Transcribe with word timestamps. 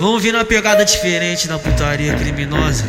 Vamos 0.00 0.22
vir 0.22 0.32
na 0.32 0.46
pegada 0.46 0.82
diferente 0.82 1.46
na 1.46 1.58
putaria 1.58 2.14
criminosa. 2.14 2.84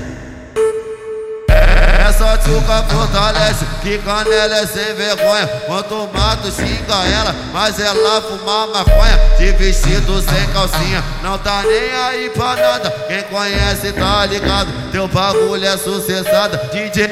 Essa 2.08 2.38
tchuca 2.38 2.84
fortalece, 2.84 3.66
que 3.82 3.98
canela 3.98 4.55
é 4.55 4.66
sem 4.66 4.96
vergonha. 4.96 5.46
Quanto 5.66 6.10
mato 6.13 6.50
xinga 6.50 7.05
ela, 7.13 7.36
mas 7.52 7.78
ela 7.82 8.21
fuma 8.21 8.68
maconha. 8.68 9.20
De 9.38 9.52
vestido 9.52 10.21
sem 10.21 10.47
calcinha, 10.54 11.04
não 11.21 11.38
tá 11.38 11.61
nem 11.64 11.92
aí 11.92 12.29
pra 12.29 12.55
nada. 12.55 12.89
Quem 13.10 13.23
conhece 13.23 13.91
tá 13.91 14.25
ligado, 14.25 14.71
teu 14.93 15.05
bagulho 15.09 15.66
é 15.66 15.78
sucessada. 15.78 16.57
DJ 16.71 17.09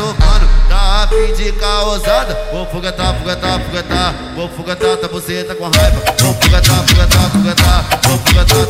tocando, 0.00 0.48
tá 0.66 1.02
a 1.04 1.08
fim 1.08 1.34
de 1.34 1.52
causada. 1.52 2.38
Vou 2.52 2.66
foguetar, 2.66 3.14
foguetar, 3.18 3.60
foguetar. 3.60 4.14
Vou 4.34 4.48
foguetar, 4.48 4.96
tá 4.96 5.08
buceta 5.08 5.54
com 5.54 5.64
raiva. 5.68 6.02
Vou 6.20 6.34
foguetar, 6.34 6.88
foguetar, 6.88 7.30
foguetar. 7.30 7.84
Vou 8.08 8.18
foguetar, 8.18 8.69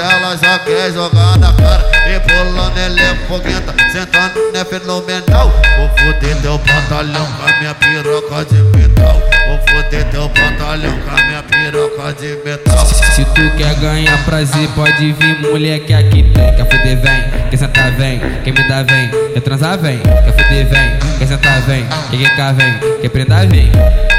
ela 0.00 0.36
já 0.36 0.58
quer 0.60 0.92
jogar 0.92 1.38
na 1.38 1.52
cara. 1.52 1.84
E 2.08 2.20
pulando 2.20 2.78
ela 2.78 3.00
é 3.00 3.14
foguenta, 3.26 3.74
sentando 3.90 4.38
é 4.54 4.64
fenomenal. 4.64 5.52
Vou 5.76 5.88
foder 5.88 6.36
teu 6.40 6.58
batalhão 6.58 7.26
com 7.26 7.42
a 7.46 7.58
minha 7.58 7.74
piroca 7.74 8.44
de 8.44 8.62
metal. 8.78 9.20
Vou 9.48 9.58
foder 9.68 10.04
teu 10.10 10.28
batalhão 10.28 10.98
com 11.00 11.10
a 11.10 11.22
minha 11.24 11.42
piroca 11.42 12.12
de 12.14 12.38
metal. 12.44 12.86
Se 12.86 13.24
tu 13.24 13.56
quer 13.56 13.74
ganhar 13.76 14.16
prazer, 14.24 14.68
pode 14.74 15.12
vir, 15.12 15.40
mulher 15.40 15.80
que 15.80 15.92
aqui 15.92 16.22
tem. 16.22 16.54
Quer 16.54 16.64
fuder, 16.64 17.00
vem. 17.00 17.50
Quer 17.50 17.56
sentar, 17.56 17.90
vem. 17.92 18.20
Quer 18.44 18.52
me 18.52 18.68
dar, 18.68 18.84
vem. 18.84 19.10
Quer 19.34 19.40
transar, 19.40 19.78
vem. 19.78 19.98
Quer 19.98 20.32
fuder, 20.32 20.66
vem. 20.66 21.18
Quer 21.18 21.26
sentar, 21.26 21.60
vem. 21.62 21.86
Quer 22.10 22.16
quicar, 22.16 22.54
vem. 22.54 22.78
Quer 23.00 23.08
prender, 23.08 23.48
vem. 23.48 23.70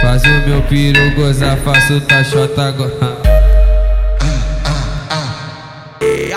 Faz 0.02 0.24
o 0.24 0.50
meu 0.50 0.62
piru 0.64 1.12
gozar, 1.16 1.58
faço 1.58 2.00
tachota 2.02 2.68
agora. 2.68 3.19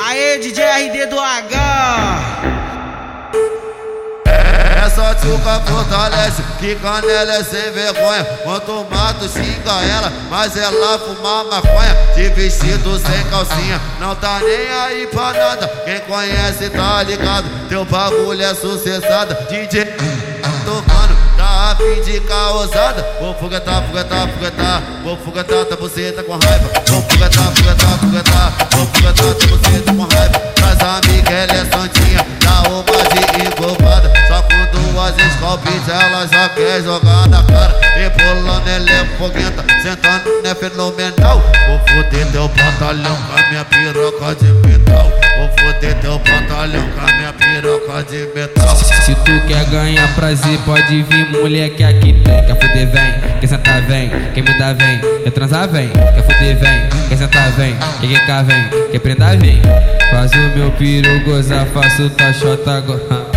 Aê, 0.05 0.37
DJ 0.39 0.65
RD 0.65 1.07
do 1.07 1.21
H! 1.21 1.59
Essa 4.85 5.15
tchuca 5.15 5.61
fortalece, 5.65 6.43
que 6.59 6.75
canela 6.75 7.35
é 7.35 7.45
sem 7.45 7.71
vergonha. 7.71 8.25
Quanto 8.43 8.85
mato 8.91 9.29
xinga 9.29 9.71
ela, 9.71 10.13
mas 10.29 10.57
ela 10.57 10.99
fuma 10.99 11.45
maconha. 11.45 11.97
De 12.17 12.29
vestido 12.31 12.99
sem 12.99 13.25
calcinha, 13.31 13.81
não 14.01 14.17
tá 14.17 14.41
nem 14.41 14.69
aí 14.81 15.07
pra 15.07 15.33
nada. 15.33 15.69
Quem 15.85 16.01
conhece 16.01 16.69
tá 16.71 17.05
ligado, 17.05 17.49
teu 17.69 17.85
bagulho 17.85 18.43
é 18.43 18.55
sucessada. 18.57 19.47
DJ 19.49 19.85
tocando, 20.65 21.17
tá 21.37 21.71
a 21.71 21.77
fim 21.77 22.03
de 22.03 22.21
causada. 22.23 23.07
Vou 23.21 23.35
foguetar, 23.35 23.85
foguetar, 23.87 24.29
foguetar. 24.29 24.83
Vou 25.05 25.17
foguetar, 25.19 25.65
tá 25.65 25.77
buceta 25.77 26.25
com 26.25 26.33
raiva. 26.33 26.69
Vou 26.89 27.03
foguetar, 27.03 27.53
foguetar. 27.55 27.92
Jogar 36.93 37.29
na 37.29 37.43
cara. 37.45 37.73
Pulando 38.17 38.69
ela 38.69 38.91
é 38.91 39.05
foguenta, 39.17 39.65
sentando 39.81 40.29
é 40.45 40.55
fenomenal. 40.55 41.43
Vou 41.69 41.79
foder 41.89 42.27
teu 42.33 42.49
batalhão 42.49 43.17
com 43.17 43.39
a 43.39 43.49
minha 43.49 43.65
piroca 43.65 44.35
de 44.35 44.53
metal. 44.67 45.11
Vou 45.39 45.49
foder 45.59 45.95
teu 46.01 46.19
batalhão 46.19 46.85
com 46.91 47.01
a 47.01 47.13
minha 47.17 47.33
piroca 47.33 48.03
de 48.05 48.29
metal. 48.35 48.77
Se 48.77 49.15
tu 49.15 49.47
quer 49.47 49.65
ganhar 49.67 50.07
prazer, 50.15 50.59
pode 50.67 51.03
vir, 51.03 51.31
mulher 51.31 51.71
que 51.71 51.83
aqui 51.83 52.13
tem. 52.13 52.45
Quer 52.45 52.61
fuder, 52.61 52.91
vem. 52.91 53.41
Quer 53.41 53.47
sentar, 53.47 53.83
vem. 53.83 54.11
Quer 54.35 54.43
me 54.43 54.59
dar, 54.59 54.75
vem. 54.75 55.01
Quer 55.25 55.31
transar, 55.31 55.69
vem. 55.69 55.89
Quer 55.89 56.23
fuder, 56.23 56.57
vem. 56.59 57.09
Quer 57.09 57.17
sentar, 57.17 57.51
vem. 57.53 57.77
Quer 58.01 58.07
quicar, 58.09 58.45
vem. 58.45 58.69
Quer 58.91 58.99
prender, 58.99 59.39
vem. 59.39 59.63
Faz 60.11 60.33
o 60.33 60.59
meu 60.59 60.71
piru 60.73 61.21
gozar, 61.25 61.67
faço 61.67 62.11
tachota 62.11 62.77
agora. 62.77 63.32